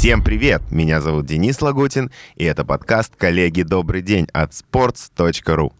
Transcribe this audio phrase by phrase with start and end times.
[0.00, 0.62] Всем привет!
[0.70, 5.74] Меня зовут Денис Лагутин, и это подкаст «Коллеги, добрый день» от sports.ru.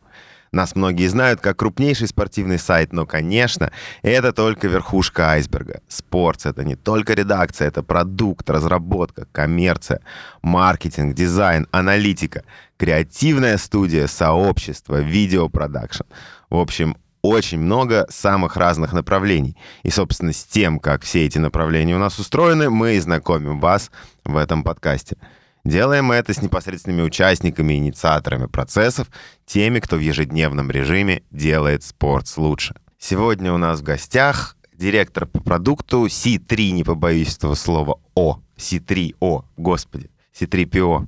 [0.52, 5.80] Нас многие знают как крупнейший спортивный сайт, но, конечно, это только верхушка айсберга.
[5.88, 10.02] Спортс— это не только редакция, это продукт, разработка, коммерция,
[10.42, 12.44] маркетинг, дизайн, аналитика,
[12.76, 16.04] креативная студия, сообщество, видеопродакшн.
[16.50, 19.56] В общем, очень много самых разных направлений.
[19.82, 23.90] И, собственно, с тем, как все эти направления у нас устроены, мы и знакомим вас
[24.24, 25.16] в этом подкасте.
[25.64, 29.08] Делаем мы это с непосредственными участниками и инициаторами процессов,
[29.44, 32.74] теми, кто в ежедневном режиме делает спорт лучше.
[32.98, 38.40] Сегодня у нас в гостях директор по продукту C3, не побоюсь этого слова, О.
[38.56, 41.06] C3O, господи, C3PO.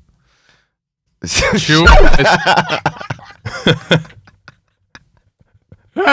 [1.59, 1.87] Чего?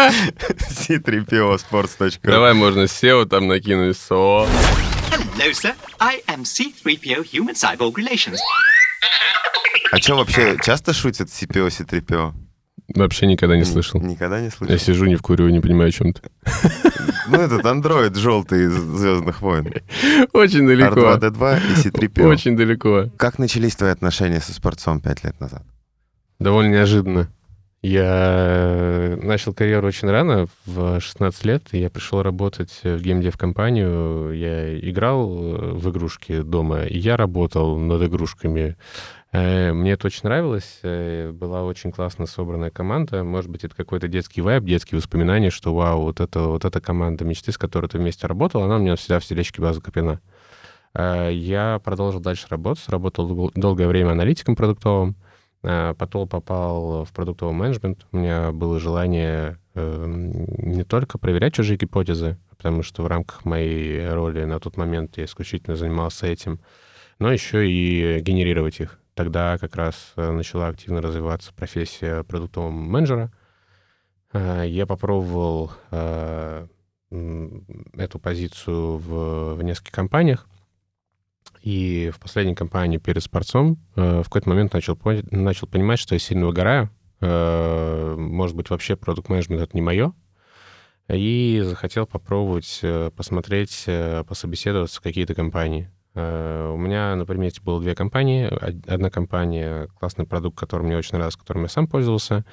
[0.50, 2.20] C3PO sports.ru.
[2.24, 4.48] Давай можно SEO там накинуть СО.
[5.12, 5.74] Hello, sir.
[6.00, 8.38] I am C3PO Human Cyborg Relations.
[9.92, 12.34] А что вообще часто шутят CPO, C3PO?
[12.96, 14.02] Вообще никогда не слышал.
[14.02, 14.78] Никогда не Я слышал?
[14.78, 16.22] сижу, не вкуриваю, не понимаю, о чем ты.
[17.28, 19.72] Ну, этот андроид желтый из «Звездных войн».
[20.34, 21.00] Очень далеко.
[21.14, 22.28] R2-D2 и C3PO.
[22.28, 23.10] Очень далеко.
[23.18, 25.64] Как начались твои отношения со спортцом пять лет назад?
[26.40, 27.32] Довольно неожиданно.
[27.82, 34.32] Я начал карьеру очень рано, в 16 лет, я пришел работать в геймдев-компанию.
[34.34, 38.76] Я играл в игрушки дома, и я работал над игрушками.
[39.32, 40.80] Э, Мне это очень нравилось.
[40.84, 43.24] э, Была очень классно собранная команда.
[43.24, 47.24] Может быть, это какой-то детский вайб, детские воспоминания, что вау, вот это вот эта команда
[47.24, 50.20] мечты, с которой ты вместе работал, она у меня всегда в сердечке была закреплена.
[50.94, 55.16] Э, Я продолжил дальше работать, работал дол- долгое время аналитиком продуктовым,
[55.62, 58.08] Потом попал в продуктовый менеджмент.
[58.14, 64.08] У меня было желание э, не только проверять чужие гипотезы, потому что в рамках моей
[64.10, 66.62] роли на тот момент я исключительно занимался этим,
[67.20, 69.00] но еще и генерировать их.
[69.16, 73.30] Тогда как раз э, начала активно развиваться профессия продуктового менеджера.
[74.32, 76.68] Э, Я попробовал э,
[77.12, 80.48] эту позицию в, в нескольких компаниях.
[81.62, 84.98] И в последней компании перед спортцом э, в какой-то момент начал,
[85.32, 86.90] начал понимать, что я сильно выгораю.
[87.22, 90.14] Э, может быть, вообще продукт-менеджмент— это не мое.
[91.10, 95.90] И захотел попробовать э, посмотреть, э, пособеседоваться в какие-то компании.
[96.16, 98.46] Э, У меня на примете было две компании.
[98.46, 102.46] Од- Одна компания— классный продукт, который мне очень нравился, которым я сам пользовался.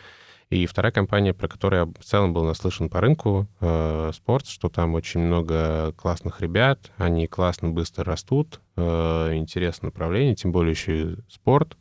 [0.49, 4.69] И вторая компания, про которую я в целом был наслышан по рынку, э, спорт, что
[4.69, 11.03] там очень много классных ребят, они классно быстро растут, э, интересное направление, тем более еще
[11.03, 11.77] и спорт,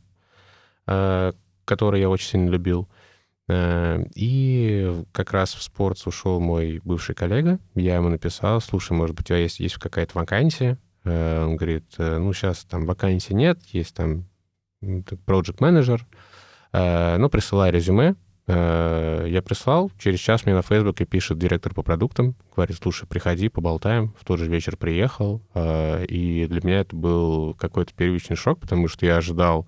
[0.88, 1.34] э,
[1.64, 2.90] который я очень сильно любил.
[3.48, 7.60] Э, И как раз в спорт ушел мой бывший коллега.
[7.76, 10.80] Я ему написал, слушай, может быть, у тебя есть, есть какая-то вакансия?
[11.04, 14.26] Э, Он говорит, «Э, ну, сейчас там вакансий нет, есть там
[14.82, 16.00] project
[16.74, 18.16] Э, ну, присылай резюме.
[18.48, 23.50] Э, Я прислал, через час мне на Фейсбуке пишет директор по продуктам, говорит, слушай, приходи,
[23.50, 24.14] поболтаем.
[24.20, 28.88] В тот же вечер приехал, э, и для меня это был какой-то первичный шок, потому
[28.88, 29.68] что я ожидал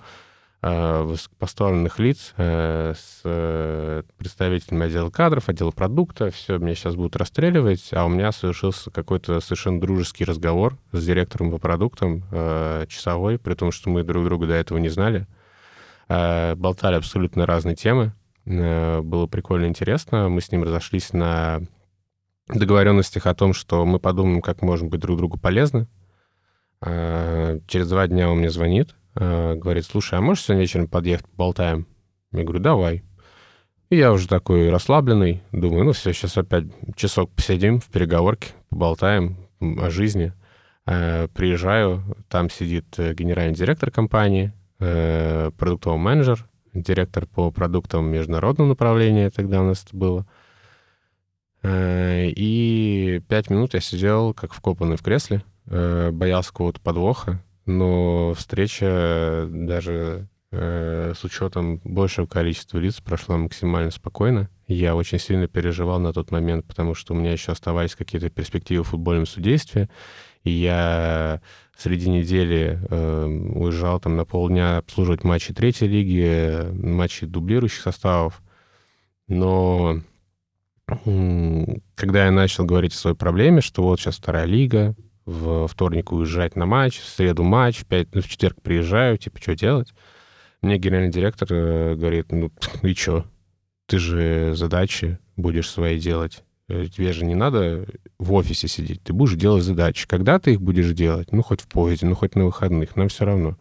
[0.62, 8.06] э, высокопоставленных лиц с представителями отдела кадров, отдела продукта, все, меня сейчас будут расстреливать, а
[8.06, 12.24] у меня совершился какой-то совершенно дружеский разговор с директором по продуктам,
[12.88, 15.26] часовой, при том, что мы друг друга до этого не знали.
[16.08, 18.14] Болтали абсолютно разные темы.
[18.48, 20.30] Э, Было прикольно интересно.
[20.30, 21.62] Мы с ним разошлись на
[22.48, 25.88] договоренностях о том, что мы подумаем, как можем быть друг другу полезны.
[26.82, 31.28] Э, Через два дня он мне звонит, э, говорит, слушай, а можешь сегодня вечером подъехать,
[31.34, 31.88] болтаем?
[32.32, 33.04] Я говорю, давай.
[33.90, 36.66] И я уже такой расслабленный, думаю, ну все, сейчас опять
[36.96, 40.34] часок посидим в переговорке, поболтаем о жизни.
[40.84, 46.46] Приезжаю, там сидит генеральный директор компании, продуктовый менеджер,
[46.82, 50.26] директор по продуктам международного направления, тогда у нас это было.
[51.64, 58.34] Э, И пять минут я сидел как вкопанный в кресле, э, боялся какого-то подвоха, но
[58.34, 64.50] встреча даже э, с учетом большего количества лиц прошла максимально спокойно.
[64.68, 68.84] Я очень сильно переживал на тот момент, потому что у меня еще оставались какие-то перспективы
[68.84, 69.90] в футбольном судействе,
[70.50, 71.42] я
[71.78, 78.42] среди недели э, уезжал там на полдня обслуживать матчи третьей лиги, матчи дублирующих составов.
[79.28, 80.02] Но
[81.96, 84.96] когда я начал говорить о своей проблеме, что вот сейчас вторая лига,
[85.26, 89.56] в вторник уезжать на матч, в среду матч, в, пять, в четверг приезжаю, типа, что
[89.56, 89.94] делать?
[90.62, 92.52] Мне генеральный директор э, говорит, ну
[92.82, 93.26] и что?
[93.88, 96.44] Ты же задачи будешь свои делать.
[96.70, 97.86] Э, тебе же не надо
[98.20, 100.08] в офисе сидеть, ты будешь делать задачи.
[100.08, 101.32] Когда ты их будешь делать?
[101.32, 103.58] Ну, хоть в поезде, ну, хоть на выходных, нам все равно.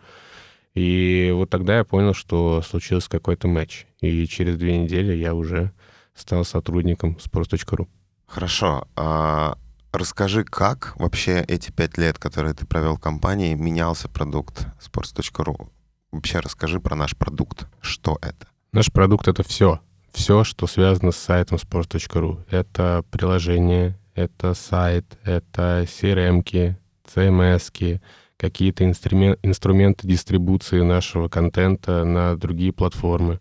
[0.74, 3.86] И вот тогда я понял, что случился какой-то матч.
[4.00, 5.72] И через две недели я уже
[6.14, 7.88] стал сотрудником sports.ru.
[8.26, 8.86] Хорошо.
[8.96, 9.56] А
[9.92, 15.68] расскажи, как вообще эти пять лет, которые ты провел в компании, менялся продукт sports.ru?
[16.10, 17.68] Вообще расскажи про наш продукт.
[17.80, 18.46] Что это?
[18.72, 19.80] Наш продукт— это все.
[20.16, 22.42] Все, что связано с сайтом sports.ru.
[22.50, 26.78] Это приложение, это сайт, это CRM-ки,
[27.14, 28.00] CMS-ки,
[28.38, 33.40] какие-то инструмент, инструменты дистрибуции нашего контента на другие платформы.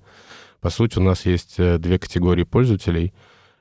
[0.60, 3.14] По сути, у нас есть э, две категории пользователей.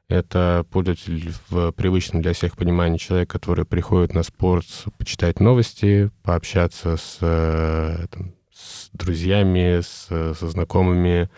[0.08, 4.66] Это пользователь в привычном для всех понимании человек, который приходит на спорт,
[4.98, 11.30] почитать новости, пообщаться с, э, там, с друзьями, с, со знакомыми,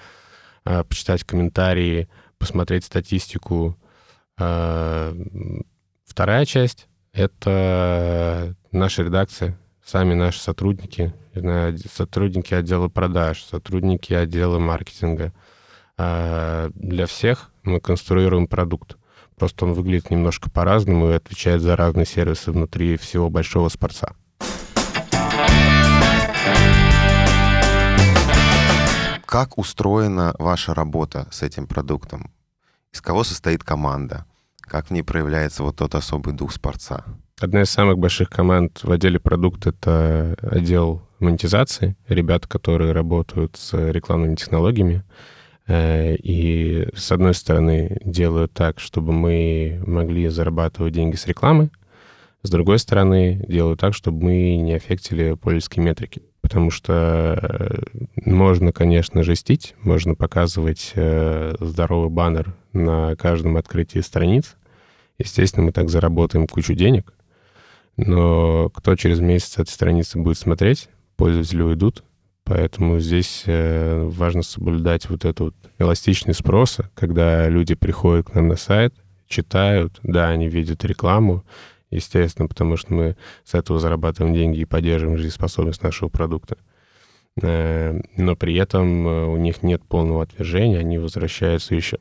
[0.88, 2.08] почитать комментарии,
[2.38, 3.78] посмотреть статистику.
[4.36, 5.14] Вторая
[6.44, 11.14] часть— это наша редакция, сами наши сотрудники,
[11.90, 15.32] сотрудники отдела продаж, сотрудники отдела маркетинга.
[15.96, 18.96] А для всех мы конструируем продукт.
[19.36, 24.14] Просто он выглядит немножко по-разному и отвечает за разные сервисы внутри всего большого спорца.
[29.36, 32.32] Как устроена ваша работа с этим продуктом?
[32.94, 34.24] Из кого состоит команда?
[34.62, 37.04] Как в ней проявляется вот тот особый дух спорца?
[37.38, 41.98] Одна из самых больших команд в отделе продукт— это отдел монетизации.
[42.08, 45.04] Ребята, которые работают с рекламными технологиями.
[45.66, 51.68] Э, и, с одной стороны, делают так, чтобы мы могли зарабатывать деньги с рекламы.
[52.40, 56.22] С другой стороны, делают так, чтобы мы не аффектили пользовательские метрики.
[56.46, 57.80] Потому что э,
[58.24, 64.54] можно, конечно, жестить, можно показывать э, здоровый баннер на каждом открытии страниц.
[65.18, 67.12] Естественно, мы так заработаем кучу денег,
[67.96, 72.04] но кто через месяц этой страницы будет смотреть, пользователи уйдут,
[72.44, 78.46] поэтому здесь э, важно соблюдать вот этот вот эластичность спроса, когда люди приходят к нам
[78.46, 78.94] на сайт,
[79.26, 81.44] читают, да, они видят рекламу,
[81.96, 86.56] естественно, потому что мы с этого зарабатываем деньги и поддерживаем жизнеспособность нашего продукта.
[87.42, 91.98] Э, но при этом э, у них нет полного отвержения, они возвращаются еще.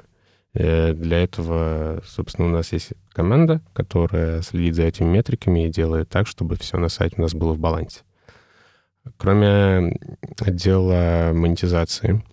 [0.54, 6.10] Э, для этого, собственно, у нас есть команда, которая следит за этими метриками и делает
[6.10, 8.02] так, чтобы все на сайте у нас было в балансе.
[9.18, 10.00] Кроме
[10.40, 12.24] отдела монетизации,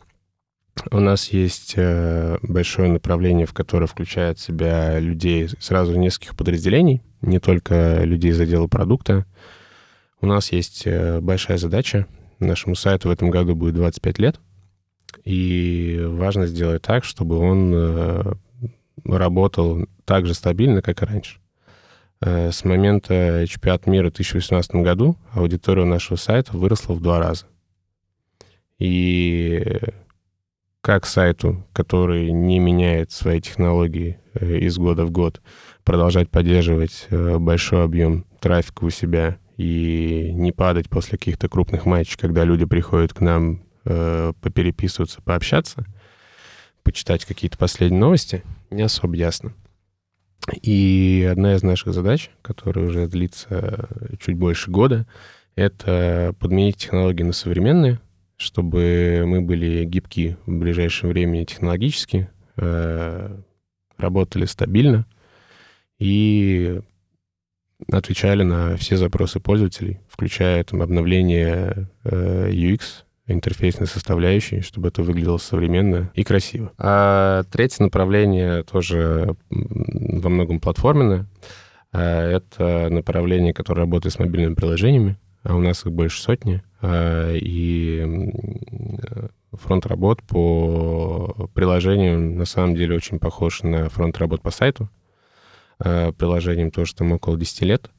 [0.91, 7.39] у нас есть большое направление, в которое включает в себя людей сразу нескольких подразделений, не
[7.39, 9.25] только людей из отдела продукта.
[10.21, 12.07] У нас есть э, большая задача.
[12.39, 14.41] Нашему сайту в этом году будет 25 лет—
[15.25, 18.33] и важно сделать так, чтобы он э,
[19.05, 21.39] работал так же стабильно, как и раньше.
[22.21, 27.47] Э, с момента чемпионата мира в 2018 году аудитория нашего сайта выросла в два раза.
[28.79, 29.65] И
[30.83, 35.41] как сайту, который не меняет свои технологии э, из года в год,
[35.85, 42.45] продолжать поддерживать большой объем трафика у себя и не падать после каких-то крупных матчей, когда
[42.45, 45.87] люди приходят к нам э, попереписываться, пообщаться,
[46.83, 49.55] почитать какие-то последние новости, не особо ясно.
[50.63, 55.07] И одна из наших задач, которая уже длится чуть больше года,
[55.55, 58.01] это подменить технологии на современные,
[58.43, 63.39] чтобы мы были гибки в ближайшем времени технологически, э,
[63.97, 65.07] работали стабильно
[65.99, 66.81] и
[67.91, 75.39] отвечали на все запросы пользователей, включая там, обновление э, UX, интерфейсной составляющей, чтобы это выглядело
[75.39, 76.73] современно и красиво.
[76.79, 81.27] А третье направление тоже во многом платформенное.
[81.93, 85.17] А, это направление, которое работает с мобильными приложениями.
[85.43, 86.63] А у нас их больше сотни.
[86.81, 88.31] А, и
[89.53, 94.89] фронт работ по приложениям на самом деле очень похож на фронт работ по сайту.
[95.79, 97.91] Приложением тоже там около 10 лет.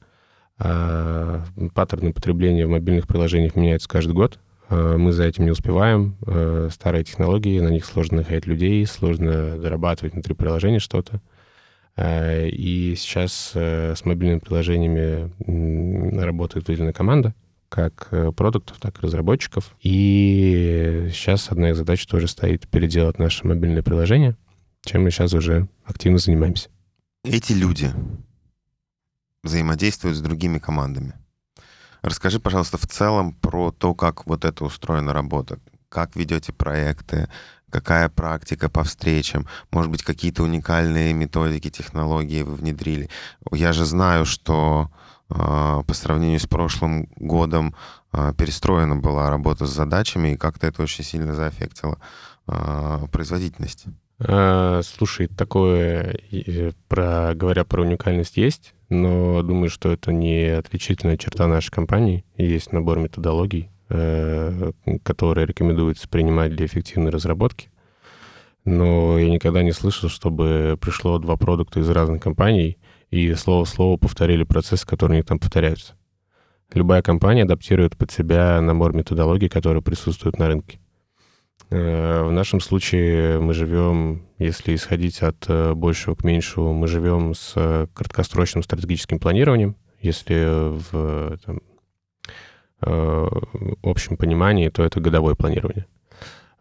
[0.58, 4.40] Паттерны потребления в мобильных приложениях меняются каждый год.
[4.70, 6.16] Э, мы за этим не успеваем.
[6.26, 11.22] Э, старые технологии, на них сложно находить людей, сложно дорабатывать внутри приложения что-то.
[11.96, 17.34] Э, и сейчас с мобильными приложениями работает выделенная команда,
[17.70, 19.76] как продуктов, так и разработчиков.
[19.82, 24.36] И сейчас одна из задач тоже стоит переделать наше мобильное приложение,
[24.84, 26.70] чем мы сейчас уже активно занимаемся.
[27.24, 27.92] Эти люди
[29.44, 31.14] взаимодействуют с другими командами.
[32.02, 35.60] Расскажи, пожалуйста, в целом про то, как вот это устроена работа.
[35.88, 37.30] Как ведете проекты,
[37.74, 43.10] какая практика по встречам, может быть, какие-то уникальные методики, технологии вы внедрили.
[43.52, 44.92] Я же знаю, что
[45.30, 47.74] э, по сравнению с прошлым годом
[48.14, 51.98] э, перестроена была работа с задачами, и как-то это очень сильно заэффектило
[52.48, 53.86] э, производительность.
[54.20, 56.16] Слушай, такое,
[56.88, 62.24] про, говоря про уникальность, есть, но думаю, что это не отличительная черта нашей компании.
[62.38, 67.70] Есть набор методологий, которые рекомендуется принимать для эффективной разработки.
[68.66, 72.78] Но я никогда не слышал, чтобы пришло два продукта из разных компаний
[73.12, 75.94] и слово в слово повторили процессы, которые у них там повторяются.
[76.74, 80.80] Любая компания адаптирует под себя набор методологий, которые присутствуют на рынке.
[81.70, 87.36] Э, в нашем случае мы живем, если исходить от э, большего к меньшему, мы живем
[87.36, 89.76] с э, краткосрочным стратегическим планированием.
[90.02, 91.60] Если в там,
[92.84, 95.86] общем понимании, то это годовое планирование.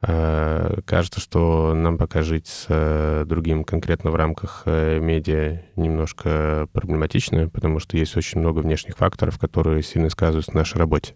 [0.00, 7.96] Кажется, что нам пока жить с другим конкретно в рамках медиа немножко проблематично, потому что
[7.96, 11.14] есть очень много внешних факторов, которые сильно сказываются на нашей работе.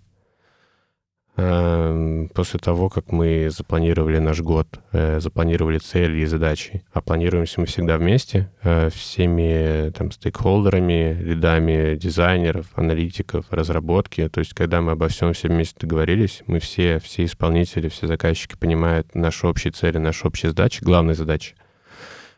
[1.39, 7.61] Эм, после того, как мы запланировали наш год, э, запланировали цели и задачи, а планируемся
[7.61, 14.27] мы всегда вместе, э, всеми там стейкхолдерами, лидами дизайнеров, аналитиков, разработки.
[14.31, 18.57] То есть, когда мы обо всем все вместе договорились, мы все, все исполнители, все заказчики
[18.59, 21.55] понимают наши общие цели, наши общие задачи, главные задачи.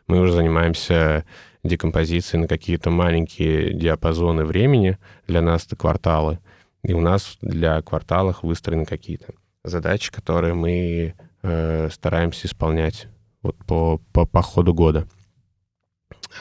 [0.07, 1.23] Мы уже занимаемся
[1.63, 6.39] декомпозицией на какие-то маленькие диапазоны времени, для нас это кварталы—
[6.83, 9.33] и у нас для кварталов выстроены какие-то
[9.63, 13.07] задачи, которые мы э, стараемся исполнять
[13.41, 15.07] вот по, по, по ходу года.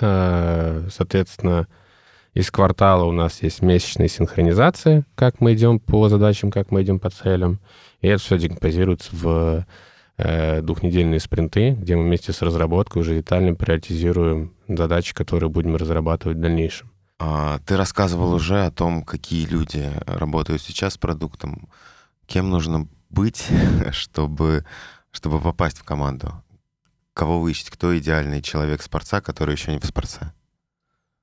[0.00, 1.66] Э, соответственно,
[2.34, 7.00] из квартала у нас есть месячная синхронизация, как мы идем по задачам, как мы идем
[7.00, 7.58] по целям.
[8.00, 9.66] И это все декомпозируется в
[10.18, 16.38] э, двухнедельные спринты, где мы вместе с разработкой уже детально приоритизируем задачи, которые будем разрабатывать
[16.38, 16.90] в дальнейшем.
[17.18, 21.68] А, ты рассказывал уже о том, какие люди работают сейчас с продуктом.
[22.26, 23.46] Кем нужно быть,
[23.90, 24.64] чтобы,
[25.10, 26.32] чтобы попасть в команду?
[27.14, 27.72] Кого вы ищете?
[27.72, 30.32] Кто идеальный человек спорца, который еще не в спорце?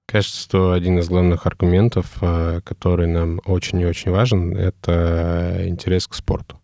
[0.07, 6.07] Кажется, что один из главных аргументов, а, который нам очень и очень важен, это интерес
[6.07, 6.59] к спорту.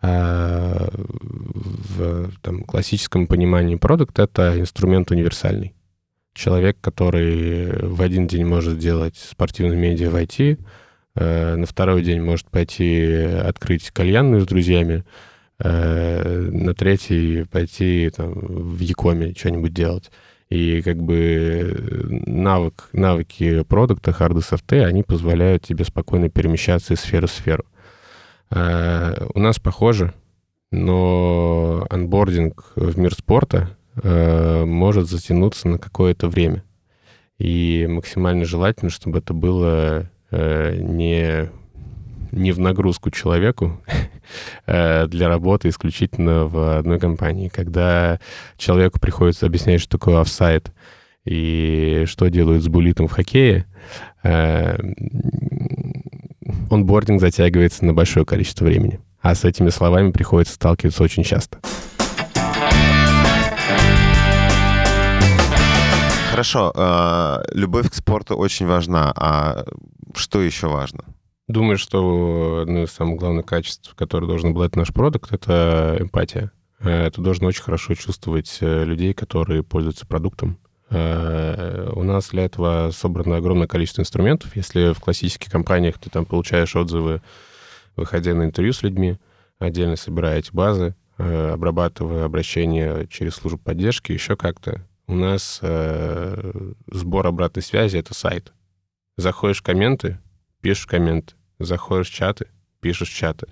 [0.00, 5.74] А, в там, классическом понимании продукт— это инструмент универсальный
[6.38, 10.58] человек, который в один день может сделать спортивные медиа в IT,
[11.16, 15.04] э, на второй день может пойти открыть кальянную с друзьями,
[15.58, 20.10] э, на третий пойти там, в Якоме что-нибудь делать.
[20.48, 21.76] И как бы
[22.26, 27.64] навык, навыки продукта, харды, софты, они позволяют тебе спокойно перемещаться из сферы в сферу.
[28.50, 30.14] Э, у нас похоже,
[30.70, 36.64] но анбординг в мир спорта э, может затянуться на какое-то время.
[37.38, 41.50] И максимально желательно, чтобы это было э, не,
[42.32, 43.80] не в нагрузку человеку
[44.66, 47.48] э, для работы исключительно в одной компании.
[47.48, 48.18] Когда
[48.56, 50.72] человеку приходится объяснять, что такое офсайт
[51.24, 53.66] и что делают с булитом в хоккее,
[54.24, 54.76] э,
[56.70, 59.00] онбординг затягивается на большое количество времени.
[59.20, 61.58] А с этими словами приходится сталкиваться очень часто.
[66.38, 69.64] Хорошо, э, любовь к спорту очень важна, а
[70.14, 71.00] что еще важно?
[71.48, 76.52] Думаю, что одно из самых главных качеств, которое должен обладать наш продукт, это эмпатия.
[76.78, 80.60] Э, это должно очень хорошо чувствовать э, людей, которые пользуются продуктом.
[80.90, 84.54] У нас для этого собрано огромное количество инструментов.
[84.54, 87.20] Если в классических компаниях ты там получаешь отзывы,
[87.96, 89.18] выходя на интервью с людьми,
[89.58, 96.52] отдельно собирая эти базы, обрабатывая обращения через службу поддержки, еще как-то, у нас э,
[96.86, 98.52] сбор обратной связи— это сайт.
[99.16, 100.18] Заходишь в комменты,
[100.60, 101.34] пишешь комменты.
[101.58, 102.46] Заходишь в чаты,
[102.80, 103.48] пишешь чаты.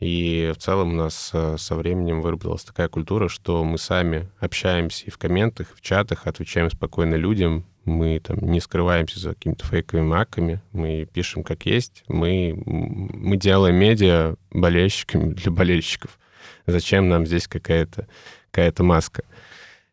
[0.00, 5.06] И в целом у нас э, со временем выработалась такая культура, что мы сами общаемся
[5.06, 7.64] и в комментах, и в чатах, отвечаем спокойно людям.
[7.84, 12.04] Мы там не скрываемся за какими-то фейковыми аками, мы пишем как есть.
[12.08, 16.18] Мы, мы делаем медиа болельщиками для болельщиков.
[16.66, 18.08] Зачем нам здесь какая-то
[18.50, 19.22] какая маска?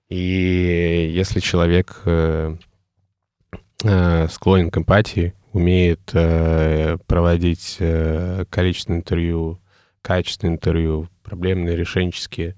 [0.09, 2.55] И если человек э,
[3.83, 7.77] э, склонен к эмпатии, умеет э, проводить
[8.49, 9.59] количественное интервью,
[10.01, 12.55] качественное интервью, проблемные, решенческие,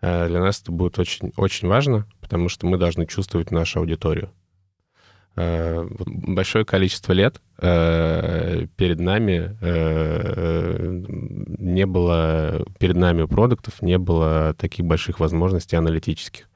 [0.00, 4.30] для нас это будет очень, очень важно, потому что мы должны чувствовать нашу аудиторию.
[5.34, 9.56] Большое количество лет перед нами
[11.60, 16.46] не было, перед нами у продуктов не было таких больших возможностей аналитических.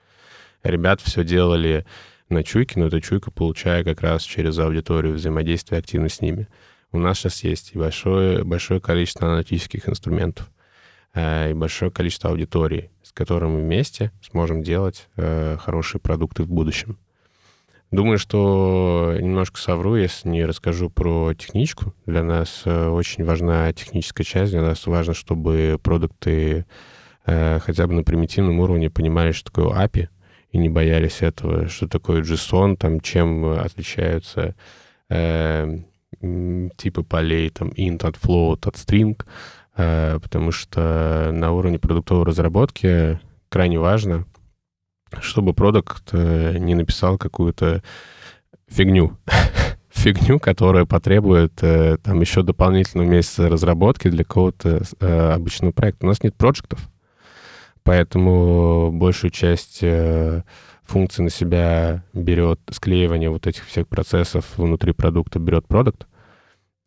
[0.62, 1.86] Ребят все делали
[2.28, 6.48] на чуйке, но эта чуйка получая как раз через аудиторию взаимодействия активно с ними.
[6.92, 10.50] У нас сейчас есть и большое, большое количество аналитических инструментов,
[11.14, 16.98] и большое количество аудитории, с которыми мы вместе сможем делать хорошие продукты в будущем.
[17.90, 21.92] Думаю, что немножко совру, если не расскажу про техничку.
[22.06, 24.52] Для нас э, очень важна техническая часть.
[24.52, 26.66] Для нас важно, чтобы продукты
[27.26, 30.08] э, хотя бы на примитивном уровне понимали, что такое API,
[30.50, 34.54] и не боялись этого, что такое JSON, там, чем отличаются
[35.08, 35.78] э,
[36.76, 39.20] типы полей, там, int от float от string,
[39.76, 44.26] э, потому что на уровне продуктовой разработки крайне важно
[45.20, 47.82] чтобы продукт э, не написал какую-то
[48.68, 49.16] фигню.
[49.88, 56.06] фигню, которая потребует э, там еще дополнительного месяца разработки для какого-то э, обычного проекта.
[56.06, 56.88] У нас нет проектов,
[57.82, 59.82] поэтому большую часть
[60.82, 66.06] функций на себя берет склеивание вот этих всех процессов внутри продукта, берет продукт.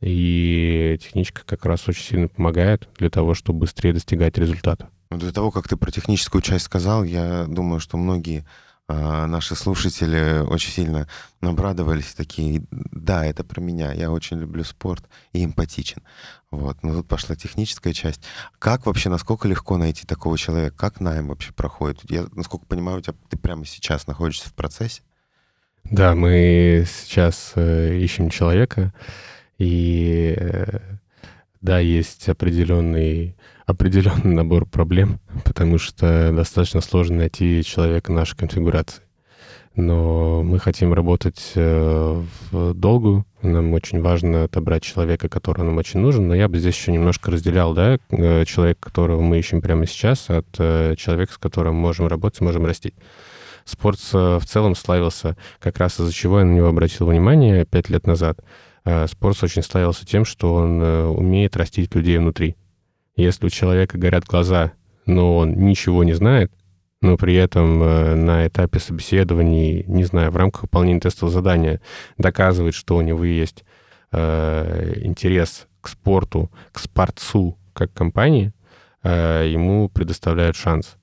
[0.02, 4.90] И техничка как раз очень сильно помогает для того, чтобы быстрее достигать результата.
[5.10, 8.46] Ну, до того, как ты про техническую часть сказал, я думаю, что многие
[8.90, 11.08] наши слушатели очень сильно
[11.42, 16.02] обрадовались, такие, да, это про меня, я очень люблю спорт и эмпатичен.
[16.52, 18.22] Вот, но тут пошла техническая часть.
[18.60, 20.76] Как вообще, насколько легко найти такого человека?
[20.76, 22.00] Как найм вообще проходит?
[22.10, 25.02] Я, насколько понимаю, у тебя ты прямо сейчас находишься в процессе?
[25.86, 28.94] Да, мы сейчас э, ищем человека,
[29.58, 30.80] и э,
[31.62, 39.04] да, есть определенный определенный набор проблем, потому что достаточно сложно найти человека нашей конфигурации.
[39.76, 43.26] Но мы хотим работать э, в долгую.
[43.42, 46.28] Нам очень важно отобрать человека, который нам очень нужен.
[46.28, 50.30] Но я бы здесь еще немножко разделял, да, э, человека, которого мы ищем прямо сейчас,
[50.30, 52.94] от э, человека, с которым можем работать, можем растить.
[53.66, 58.06] Спорт в целом славился как раз из-за чего я на него обратил внимание пять лет
[58.06, 58.40] назад.
[59.08, 62.58] Спорт очень славился тем, что он умеет растить людей внутри.
[63.16, 64.74] Если у человека горят глаза,
[65.06, 66.52] но он ничего не знает,
[67.02, 71.82] но при этом э, на этапе собеседований, не знаю, в рамках выполнения тестового задания
[72.18, 73.66] доказывает, что у него есть
[74.12, 78.54] э, интерес к спорту, к спортцу как компании,
[79.04, 80.96] э, ему предоставляют шанс.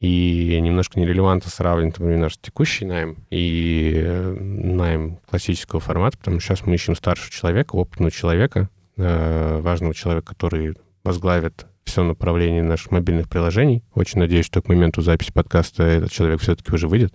[0.00, 6.54] И немножко нерелевантно сравнивать, например, наш текущий найм и э, найм классического формата, потому что
[6.54, 12.90] сейчас мы ищем старшего человека, опытного человека, э, важного человека, который возглавит все направление наших
[12.90, 13.82] мобильных приложений.
[13.94, 17.14] Очень надеюсь, что к моменту записи подкаста этот человек все-таки уже выйдет.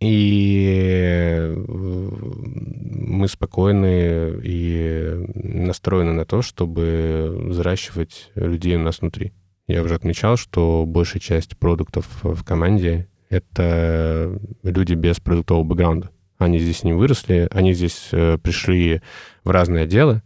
[0.00, 9.32] И мы спокойны и настроены на то, чтобы взращивать людей у нас внутри.
[9.68, 16.10] Я уже отмечал, что большая часть продуктов в команде— это люди без продуктового бэкграунда.
[16.38, 19.02] Они здесь не выросли, они здесь э, пришли
[19.44, 20.22] в разные отделы,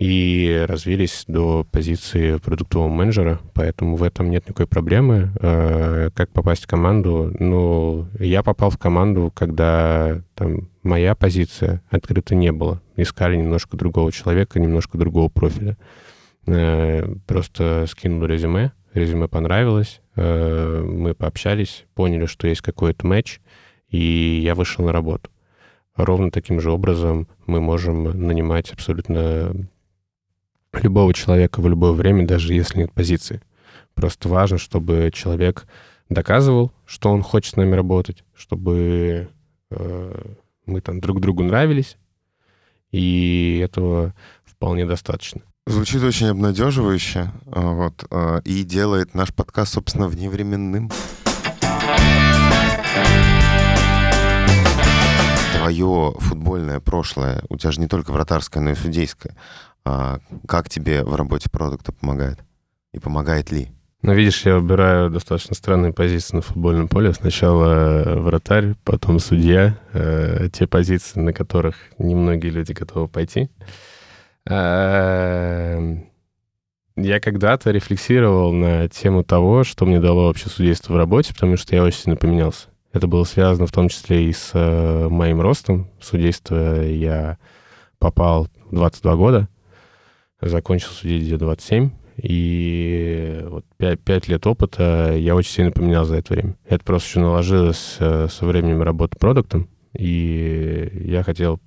[0.00, 5.30] и развились до позиции продуктового менеджера, поэтому в этом нет никакой проблемы.
[5.38, 7.36] Э, как попасть в команду?
[7.38, 12.80] Ну, я попал в команду, когда там моя позиция открыта не было.
[12.96, 15.76] Искали немножко другого человека, немножко другого профиля.
[16.46, 23.38] Э, просто скинул резюме, резюме понравилось, э, мы пообщались, поняли, что есть какой-то матч,
[23.90, 25.28] и я вышел на работу.
[25.94, 29.68] Ровно таким же образом мы можем нанимать абсолютно
[30.72, 33.42] любого человека в любое время, даже если нет позиции.
[33.94, 35.66] Просто важно, чтобы человек
[36.08, 39.28] доказывал, что он хочет с нами работать, чтобы
[39.70, 40.32] э,
[40.66, 41.96] мы там друг другу нравились,
[42.90, 45.42] и этого вполне достаточно.
[45.66, 50.90] Звучит очень обнадеживающе, а, вот, а, и делает наш подкаст, собственно, вневременным.
[55.56, 59.36] Твое футбольное прошлое, у тебя же не только вратарское, но и судейское.
[59.84, 62.38] А как тебе в работе продукта помогает?
[62.92, 63.68] И помогает ли?
[64.02, 67.12] Ну, видишь, я выбираю достаточно странные позиции на футбольном поле.
[67.12, 69.78] Сначала вратарь, потом судья.
[69.92, 73.50] Э, те позиции, на которых немногие люди готовы пойти.
[74.48, 75.96] Э,
[76.96, 81.76] я когда-то рефлексировал на тему того, что мне дало вообще судейство в работе, потому что
[81.76, 82.68] я очень сильно поменялся.
[82.92, 85.90] Это было связано в том числе и с э, моим ростом.
[86.00, 87.36] Судейство я
[87.98, 89.48] попал в 22 года—
[90.40, 91.90] закончил судить где 27,
[92.22, 96.56] и вот 5, 5 лет опыта я очень сильно поменял за это время.
[96.66, 101.60] Это просто еще наложилось э, со временем работы продуктом, И я хотел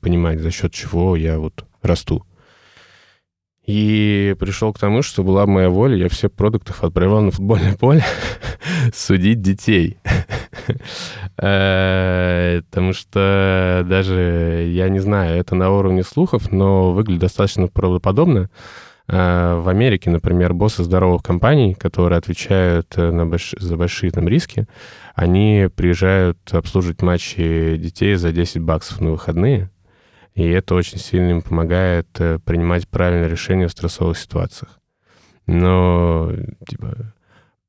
[0.00, 2.24] понимать, за счет чего я вот расту.
[3.66, 8.04] И пришел к тому, что была моя воля, я все продуктов отправлял на футбольное поле
[8.94, 9.96] судить детей.
[11.36, 18.50] Э, потому что даже, я не знаю, это на уровне слухов, но выглядит достаточно правдоподобно.
[19.08, 23.54] Э, в Америке, например, боссы здоровых компаний, которые отвечают э, на больш...
[23.58, 24.66] за большие там риски,
[25.14, 29.70] они приезжают обслуживать матчи детей за 10 баксов на выходные,
[30.34, 32.08] и это очень сильно им помогает
[32.44, 34.80] принимать правильные решения в стрессовых ситуациях.
[35.46, 36.30] Но,
[36.68, 37.12] типа,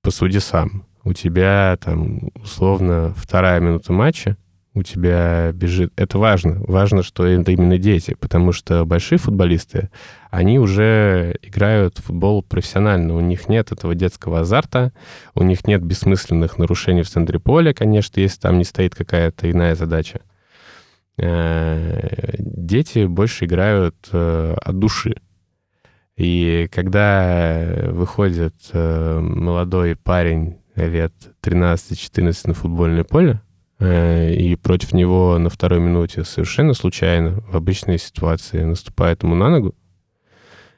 [0.02, 0.86] посуди сам.
[1.06, 4.38] У тебя там, условно, вторая минута матча,
[4.74, 5.94] у тебя бежит...
[5.96, 6.62] Это важно.
[6.68, 9.90] Важно, что это именно дети, потому что большие футболисты,
[10.32, 13.16] они уже играют в футбол профессионально.
[13.16, 14.92] У них нет этого детского азарта,
[15.36, 19.76] у них нет бессмысленных нарушений в центре поля, конечно, если там не стоит какая-то иная
[19.76, 20.22] задача.
[21.18, 25.16] Э, дети больше играют э, от души.
[26.18, 33.42] И когда выходит э, молодой парень лет 13-14 на футбольное поле,
[33.80, 39.76] и против него на второй минуте совершенно случайно в обычной ситуации наступает ему на ногу,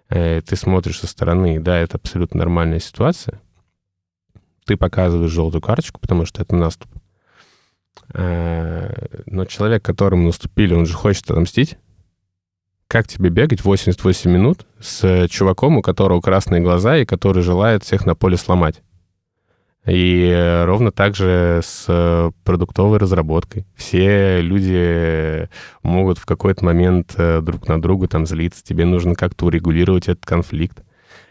[0.10, 3.40] ты смотришь со стороны, да, это абсолютно нормальная ситуация,
[4.68, 6.90] ты показываешь желтую карточку, потому что это наступ.
[8.14, 8.94] Э,
[9.26, 11.78] но человек, которому наступили, он же хочет отомстить.
[12.88, 18.06] Как тебе бегать 88 минут с чуваком, у которого красные глаза и который желает всех
[18.06, 18.82] на поле сломать?
[19.88, 23.66] И ровно так же с продуктовой разработкой.
[23.76, 25.48] Все люди
[25.82, 28.64] могут в какой-то момент э, друг на друга там злиться.
[28.64, 30.84] Тебе нужно как-то урегулировать этот конфликт.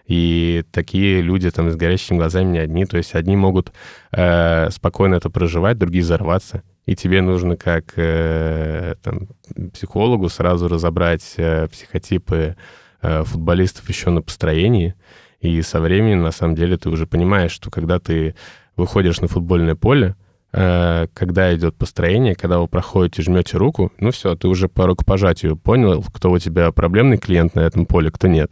[0.06, 2.86] И такие люди там с горящими глазами не одни.
[2.86, 3.72] То есть одни могут
[4.12, 6.62] э, спокойно это проживать, другие взорваться.
[6.86, 9.28] И тебе нужно как э, там,
[9.72, 12.56] психологу сразу разобрать э, психотипы
[13.02, 14.94] э, футболистов еще на построении.
[15.40, 18.34] И со временем, на самом деле, ты уже понимаешь, что когда ты
[18.76, 20.16] выходишь на футбольное поле,
[20.52, 25.56] э, когда идет построение, когда вы проходите, жмете руку, ну все, ты уже по рукопожатию
[25.56, 28.50] понял, кто у тебя проблемный клиент на этом поле, кто нет.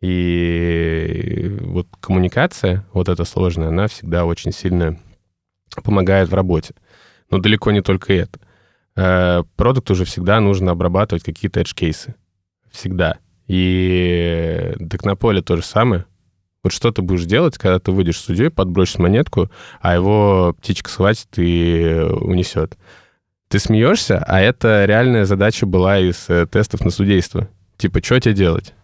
[0.00, 4.98] И вот коммуникация, вот эта сложная, она всегда очень сильно
[5.82, 6.74] помогает в работе.
[7.30, 8.38] Но далеко не только это.
[8.94, 12.14] Э, продукт уже всегда нужно обрабатывать какие-то edge-кейсы.
[12.70, 13.18] Всегда.
[13.46, 16.06] И так на поле то же самое.
[16.62, 20.90] Вот что ты будешь делать, когда ты выйдешь с судьей, подбросишь монетку, а его птичка
[20.90, 22.76] схватит и унесет.
[23.48, 27.48] Ты смеешься, а это реальная задача была из э, тестов на судейство.
[27.76, 28.74] Типа, что тебе делать?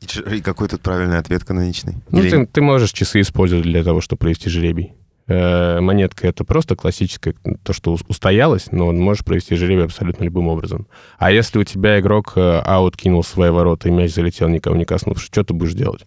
[0.00, 1.94] И какой тут правильный ответ каноничный?
[2.10, 4.94] Ну, ты, ты можешь часы использовать для того, чтобы провести жребий.
[5.28, 10.88] Э, монетка— это просто классическое, то, что устоялось, но можешь провести жребий абсолютно любым образом.
[11.18, 14.86] А если у тебя игрок э, аут кинул свои ворота, и мяч залетел, никого не
[14.86, 16.06] коснувшись, что ты будешь делать?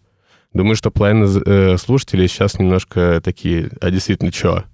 [0.54, 4.66] Думаю, что половина э, слушателей сейчас немножко такие, а действительно, что?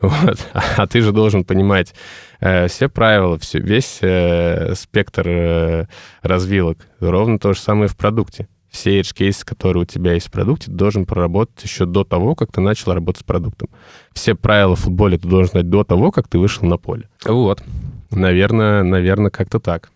[0.00, 0.48] Вот.
[0.52, 1.94] А ты же должен понимать
[2.40, 5.86] э, все правила, все, весь э, спектр э,
[6.22, 6.78] развилок.
[6.98, 10.66] Ровно то же самое в продукте все edge кейсы, которые у тебя есть в продукте,
[10.66, 13.68] ты должен проработать еще до того, как ты начал работать с продуктом.
[14.12, 17.08] Все правила в футболе ты должен знать до того, как ты вышел на поле.
[17.24, 17.62] Вот.
[18.10, 19.90] Наверное, наверное, как-то так.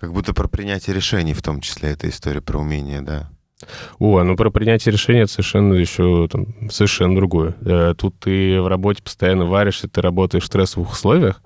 [0.00, 3.30] Как будто про принятие решений, в том числе, эта история про умение, да.
[3.98, 7.54] О, ну про принятие решения это совершенно еще там, совершенно другое.
[7.60, 11.42] Э, тут ты в работе постоянно варишься, ты работаешь в стрессовых условиях,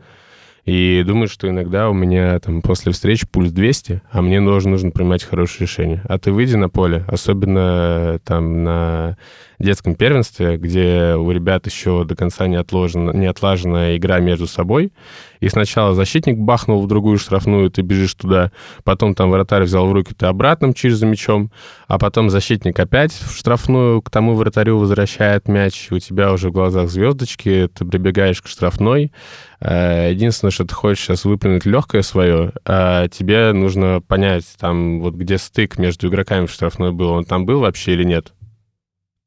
[0.68, 4.90] и думаю, что иногда у меня там после встречи пульс 200, а мне нужно, нужно
[4.90, 6.02] принимать хорошее решение.
[6.06, 9.16] А ты выйди на поле, особенно там на
[9.58, 14.92] детском первенстве, где у ребят еще до конца не, отложена, не отлажена игра между собой.
[15.40, 18.50] И сначала защитник бахнул в другую штрафную, ты бежишь туда,
[18.84, 21.50] потом там вратарь взял в руки, ты обратно мчишь мячом,
[21.86, 26.52] а потом защитник опять в штрафную к тому вратарю возвращает мяч, у тебя уже в
[26.52, 29.12] глазах звездочки, ты прибегаешь к штрафной.
[29.60, 35.14] Э, единственное, что ты хочешь сейчас выплюнуть легкое свое, а тебе нужно понять, там вот
[35.14, 38.32] где стык между игроками в штрафной был, он там был вообще или нет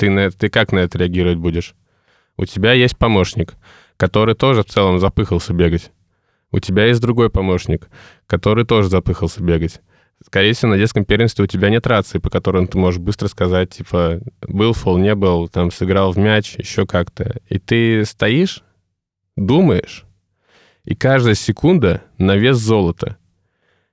[0.01, 1.75] ты, на, ты как на это реагировать будешь?
[2.35, 3.53] У тебя есть помощник,
[3.97, 5.91] который тоже в целом запыхался бегать.
[6.51, 7.87] У тебя есть другой помощник,
[8.25, 9.79] который тоже запыхался бегать.
[10.25, 13.69] Скорее всего, на детском первенстве у тебя нет рации, по которым ты можешь быстро сказать,
[13.69, 17.39] типа, был фол, не был, там, сыграл в мяч, еще как-то.
[17.47, 18.63] И ты стоишь,
[19.35, 20.05] думаешь,
[20.83, 23.17] и каждая секунда на вес золота.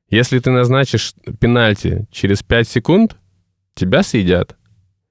[0.09, 3.17] Если ты назначишь пенальти через 5 секунд,
[3.75, 4.58] тебя съедят.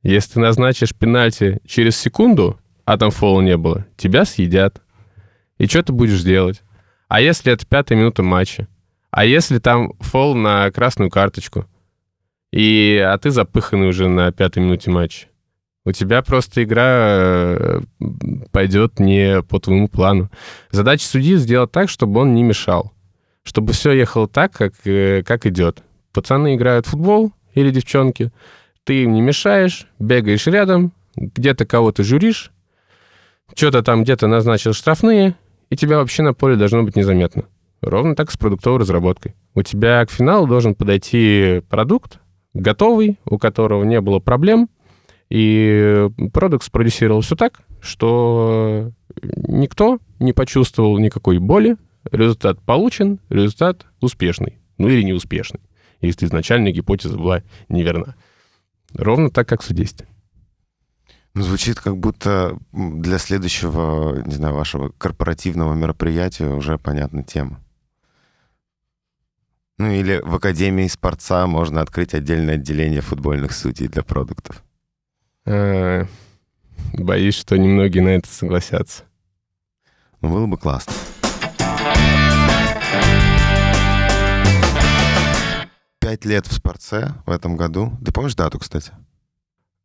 [0.08, 4.82] Если ты назначишь пенальти через секунду, а там фола не было, тебя съедят.
[5.58, 6.64] И что ты будешь делать?
[7.10, 8.70] А если это пятая минута матча?
[9.12, 11.66] А если там фол на красную карточку?
[12.54, 15.28] И, а ты запыханный уже на пятой минуте матча?
[15.84, 17.82] У тебя просто игра э,
[18.54, 20.32] пойдет не по твоему плану.
[20.72, 22.94] Задача судьи сделать так, чтобы он не мешал.
[23.44, 25.84] Чтобы все ехало так, как, э, как идет.
[26.14, 28.32] Пацаны играют в футбол или девчонки,
[28.88, 32.54] ты им не мешаешь, бегаешь рядом, где-то кого-то журишь,
[33.54, 35.36] что-то там где-то назначил штрафные,
[35.70, 37.44] и тебя вообще на поле должно быть незаметно.
[37.82, 39.36] Ровно так с продуктовой разработкой.
[39.56, 42.20] У тебя к финалу должен подойти продукт,
[42.54, 44.70] готовый, у которого не было проблем,
[45.30, 51.76] и продукт спродюсировал все так, что никто не почувствовал никакой боли,
[52.10, 55.60] результат получен, результат успешный, ну или неуспешный,
[56.00, 58.16] если изначальная гипотеза была неверна.
[58.94, 60.08] Ровно так, как в судействе.
[61.34, 67.62] Ну, звучит как будто для следующего, не знаю, вашего корпоративного мероприятия уже понятна тема.
[69.78, 74.64] Ну или в Академии спорца можно открыть отдельное отделение футбольных судей для продуктов.
[75.46, 76.08] А,
[76.94, 79.04] боюсь, что немногие на это согласятся.
[80.22, 80.94] Ну, было бы классно.
[86.08, 87.92] Пять лет в спорце в этом году.
[88.06, 88.94] Ты помнишь дату, кстати?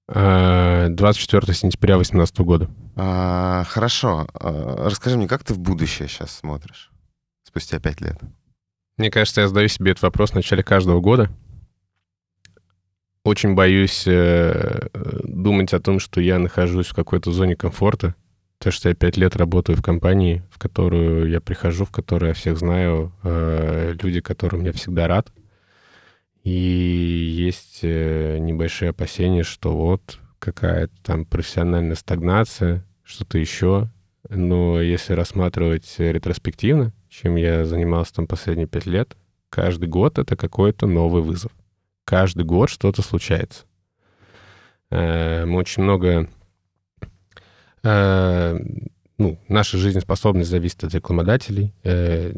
[0.07, 2.71] 24 а, сентября 2018 года.
[2.95, 4.29] А, хорошо.
[4.33, 6.93] А, расскажи мне, как ты в будущее сейчас смотришь
[7.43, 8.21] спустя пять лет?
[8.99, 11.29] Мне кажется, я задаю себе этот вопрос в начале каждого года.
[13.25, 14.91] Очень боюсь э,
[15.25, 18.15] думать о том, что я нахожусь в какой-то зоне комфорта.
[18.59, 22.35] То, что я пять лет работаю в компании, в которую я прихожу, в которой я
[22.35, 25.33] всех знаю, э, люди, которым я всегда рад.
[26.43, 33.89] И есть э, небольшие опасения, что вот какая-то там профессиональная стагнация, что-то еще.
[34.29, 39.17] Но если рассматривать ретроспективно, чем я занимался там последние пять лет,
[39.51, 41.53] каждый год это какой-то новый вызов.
[42.05, 43.65] Каждый год что-то случается.
[44.91, 46.29] Э, мы очень много
[47.85, 48.61] э,
[49.19, 51.75] ну, наша жизнеспособность зависит от рекламодателей.
[51.85, 52.33] Э,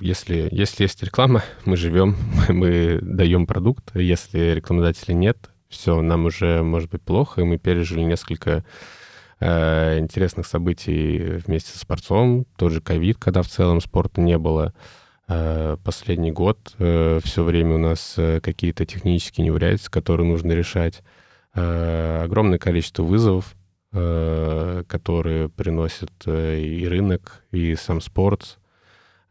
[0.00, 2.16] если, если есть реклама, мы живем,
[2.48, 3.94] мы даем продукт.
[3.94, 8.64] Если рекламодателей нет, все, нам уже может быть плохо, и мы пережили несколько
[9.40, 12.46] э, интересных событий вместе с спортом.
[12.56, 14.72] Тот же ковид, когда в целом спорта не было.
[15.26, 21.02] Э, последний год все время у нас какие-то технические неурядицы, которые нужно решать.
[21.52, 23.54] Огромное количество вызовов,
[23.94, 28.58] которые приносят э, и рынок, и сам спорт.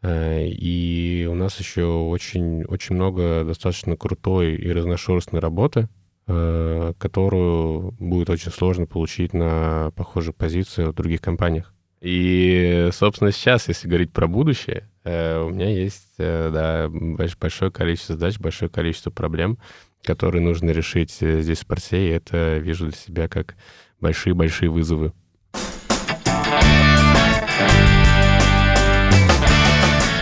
[0.01, 5.89] Э, и у нас еще очень, очень много достаточно крутой и разношерстной работы,
[6.25, 11.72] которую будет очень сложно получить на похожих позициях в других компаниях.
[12.03, 18.69] И, собственно, сейчас, если говорить про будущее, у меня есть да, большое количество задач, большое
[18.69, 19.57] количество проблем,
[20.03, 23.55] которые нужно решить здесь в спорте, и это вижу для себя как
[24.01, 25.13] большие-большие вызовы.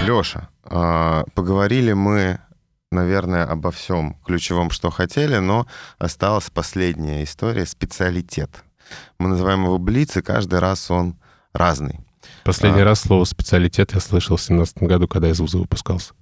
[0.05, 2.39] Леша, а, поговорили мы,
[2.91, 5.67] наверное, обо всем ключевом, что хотели, но
[5.97, 8.63] осталась последняя история— специалитет.
[9.19, 11.15] Мы называем его Блиц, и каждый раз он
[11.53, 11.99] разный.
[12.43, 12.85] Последний а...
[12.85, 16.13] раз слово «специалитет» я слышал в 2017 году, когда из вуза выпускался.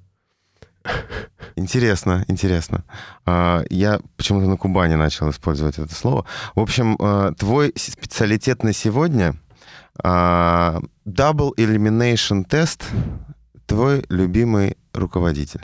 [1.55, 2.83] Интересно, интересно.
[3.25, 6.25] А, я почему-то на Кубани начал использовать это слово.
[6.55, 9.35] В общем, а, твой специалитет на сегодня
[10.01, 12.83] а, Double Elimination Test
[13.65, 15.61] твой любимый руководитель.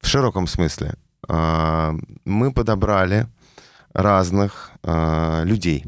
[0.00, 0.94] В широком смысле.
[1.28, 3.28] Мы подобрали
[3.92, 5.84] разных людей,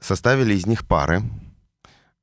[0.00, 1.22] составили из них пары,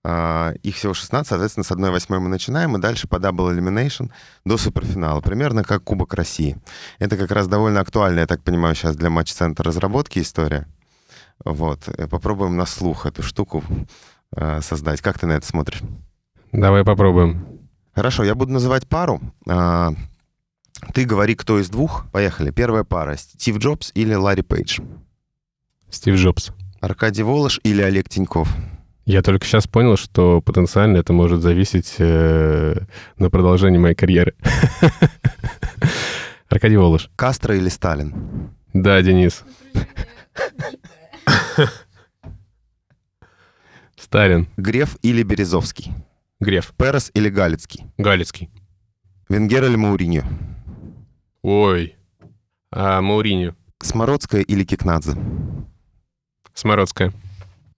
[0.06, 4.12] а, их всего 16, соответственно, с 1-8 мы начинаем, и дальше по Double Elimination
[4.44, 5.22] до суперфинала.
[5.22, 6.58] Примерно как Кубок России.
[7.00, 10.68] Это как раз довольно актуальная, я так понимаю, сейчас для матч-центра разработки история.
[11.46, 11.88] Вот.
[11.88, 13.64] Э, попробуем на слух эту штуку
[14.36, 15.02] э, создать.
[15.02, 15.82] Как ты на это смотришь?
[16.52, 17.70] Давай попробуем.
[17.96, 19.22] Хорошо, я буду называть пару.
[19.48, 19.94] А,
[20.94, 22.06] ты говори, кто из двух.
[22.12, 22.52] Поехали.
[22.52, 23.16] Первая пара.
[23.16, 24.80] Стив Джобс или Ларри Пейдж?
[25.90, 26.52] Стив Джобс.
[26.84, 28.54] Аркадий Волош или Олег Тиньков?
[29.06, 32.76] Я только сейчас понял, что потенциально это может зависеть э,
[33.18, 34.36] на продолжение моей карьеры.
[36.50, 37.10] Аркадий Волош.
[37.16, 38.54] Кастро или Сталин?
[38.74, 39.46] Да, Денис.
[43.96, 44.50] Сталин.
[44.58, 45.94] Греф или Березовский?
[46.42, 46.74] Греф.
[46.76, 47.86] Перес или Галицкий?
[47.98, 48.50] Галицкий.
[49.30, 50.24] Венгер или Мауриньо?
[51.44, 51.96] Ой.
[52.72, 53.56] А, Мауриньо.
[53.82, 55.16] Смородская или Кикнадзе?
[56.54, 57.12] Смородская.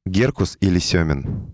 [0.05, 1.53] Геркус или Семин?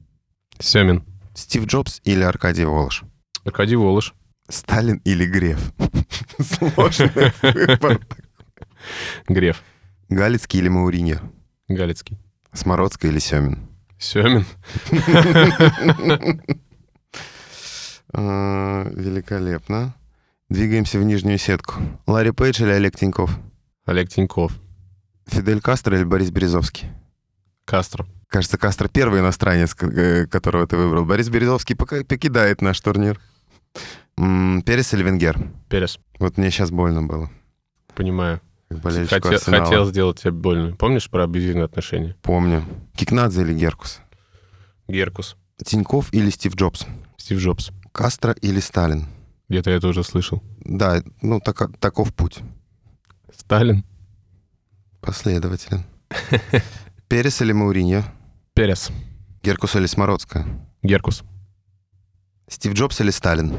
[0.59, 1.03] Семин.
[1.33, 3.03] Стив Джобс или Аркадий Волош?
[3.45, 4.13] Аркадий Волош.
[4.49, 5.71] Сталин или Греф?
[6.39, 8.01] Сложный выбор.
[9.27, 9.61] Греф.
[10.09, 11.19] Галицкий или Мауриньо?
[11.69, 12.17] Галицкий.
[12.53, 13.67] Смородская или Семин?
[13.97, 14.45] Семин.
[18.13, 19.95] А, Великолепно.
[20.49, 21.75] Двигаемся в нижнюю сетку.
[22.07, 23.39] Ларри Пейдж или Олег Тиньков?
[23.85, 24.51] Олег Тиньков.
[25.27, 26.89] Фидель Кастро или Борис Березовский?
[27.71, 28.05] Кастро.
[28.27, 31.05] Кажется, Кастро первый иностранец, э, которого ты выбрал.
[31.05, 33.17] Борис Березовский пока покидает наш турнир.
[34.17, 35.39] Перес или Венгер?
[35.69, 35.97] Перес.
[36.19, 37.31] Вот мне сейчас больно было.
[37.95, 38.41] Понимаю.
[38.83, 39.63] Хотел, Арсенала.
[39.63, 40.75] хотел сделать тебе больно.
[40.75, 42.17] Помнишь про абьюзивные отношения?
[42.21, 42.65] Помню.
[42.97, 44.01] Кикнадзе или Геркус?
[44.89, 45.37] Геркус.
[45.63, 46.85] Тиньков или Стив Джобс?
[47.15, 47.71] Стив Джобс.
[47.93, 49.07] Кастро или Сталин?
[49.47, 50.43] Где-то я это уже слышал.
[50.65, 52.39] Да, ну так- таков путь.
[53.33, 53.85] Сталин.
[54.99, 55.85] Последователен.
[57.11, 58.03] Перес или Мауриньо?
[58.53, 58.89] Перес.
[59.43, 60.45] Геркус или Смородская?
[60.81, 61.23] Геркус.
[62.47, 63.53] Стив Джобс или Сталин?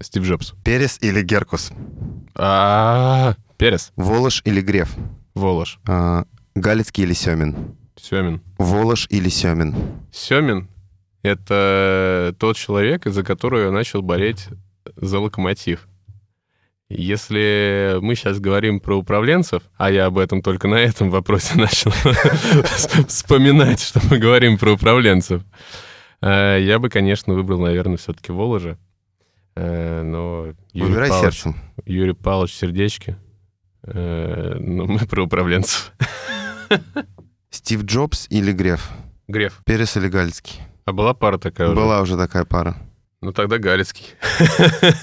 [0.00, 0.54] Стив Джобс.
[0.64, 1.70] Перес или Геркус?
[2.34, 3.92] А, Перес.
[3.96, 4.96] Волош или Греф?
[5.34, 5.80] Волош.
[5.86, 6.24] А,
[6.54, 7.76] Галицкий или Семин?
[7.94, 8.40] Семин.
[8.56, 9.74] Волош или Семин?
[10.10, 10.70] Семин—
[11.22, 14.48] это тот человек, из-за которого я начал болеть
[14.96, 15.86] за локомотив.
[16.90, 21.90] Если мы сейчас говорим про управленцев, а я об этом только на этом вопросе начал
[23.06, 25.42] вспоминать, что мы говорим про управленцев,
[26.22, 28.78] э, я бы, конечно, выбрал, наверное, все-таки Воложа.
[29.54, 31.56] Э, Но Юрий Выбирай Павлович, сердцем.
[31.84, 33.16] Юрий Павлович Сердечки.
[33.82, 35.92] Э, Ну, мы про управленцев.
[37.50, 38.90] Стив Джобс или Греф?
[39.26, 39.60] Греф.
[39.66, 40.60] Перес или Галицкий?
[40.86, 41.76] А была пара такая уже?
[41.76, 42.76] Была уже такая пара.
[43.20, 44.06] Ну, тогда Галицкий.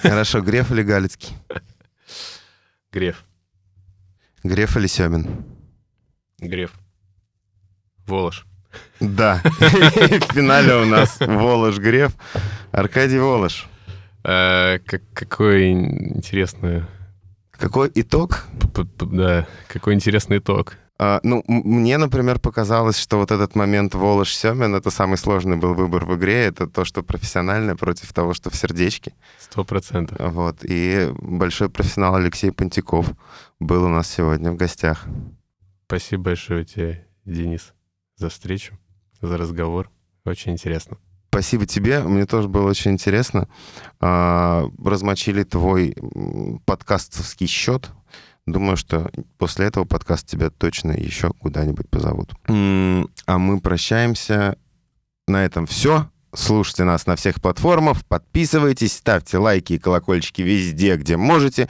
[0.01, 1.29] Хорошо, Греф или Галицкий?
[2.95, 3.25] Греф.
[4.41, 5.43] Греф или Семин?
[6.39, 6.71] Греф.
[8.07, 8.45] Волош.
[9.01, 9.41] Да.
[9.43, 12.13] В финале у нас Волош Греф,
[12.71, 13.67] Аркадий Волош.
[14.23, 16.85] А, как, какой интересный...
[17.51, 18.45] Какой итог?
[19.01, 20.77] Да, какой интересный итог.
[20.97, 25.73] А, ну, мне, например, показалось, что вот этот момент Волош Семин это самый сложный был
[25.73, 26.45] выбор в игре.
[26.45, 29.13] Это то, что профессиональное против того, что в сердечке.
[29.39, 30.17] Сто процентов.
[30.19, 30.59] Вот.
[30.63, 33.11] И большой профессионал Алексей Пантиков
[33.59, 35.05] был у нас сегодня в гостях.
[35.87, 37.73] Спасибо большое тебе, Денис,
[38.15, 38.77] за встречу,
[39.21, 39.91] за разговор.
[40.23, 40.97] Очень интересно.
[41.29, 43.49] Спасибо тебе, мне тоже было очень интересно.
[43.99, 45.93] А, размочили твой
[46.65, 47.91] подкастовский счет.
[48.45, 52.33] Думаю, что после этого подкаста тебя точно еще куда-нибудь позовут.
[52.47, 54.57] А мы прощаемся.
[55.27, 56.09] На этом все.
[56.33, 61.69] Слушайте нас на всех платформах, подписывайтесь, ставьте лайки и колокольчики везде, где можете,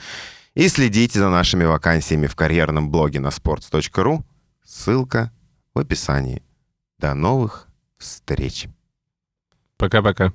[0.54, 4.24] и следите за нашими вакансиями в карьерном блоге на sports.ru.
[4.64, 5.30] Ссылка
[5.72, 6.42] в описании.
[6.98, 8.66] До новых встреч!
[9.76, 10.32] Пока-пока.